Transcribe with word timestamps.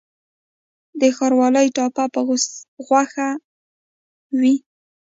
د 0.99 1.01
ښاروالۍ 1.15 1.67
ټاپه 1.75 2.05
په 2.13 2.19
غوښه 2.87 3.27
وي؟ 4.39 4.55